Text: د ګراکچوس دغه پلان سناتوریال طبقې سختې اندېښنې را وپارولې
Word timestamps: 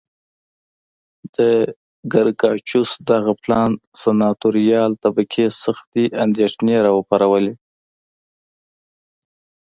د 1.35 1.37
ګراکچوس 2.13 2.91
دغه 3.09 3.31
پلان 3.43 3.71
سناتوریال 4.01 4.91
طبقې 5.03 5.45
سختې 5.63 6.03
اندېښنې 6.25 6.77
را 6.85 6.91
وپارولې 6.97 7.53